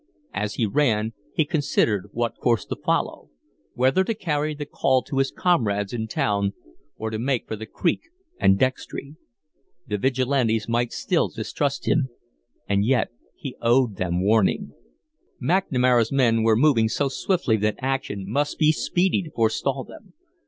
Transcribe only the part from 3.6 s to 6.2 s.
whether to carry the call to his comrades in